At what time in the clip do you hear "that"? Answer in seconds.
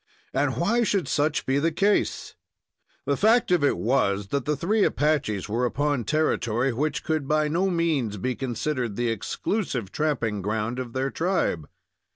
4.29-4.45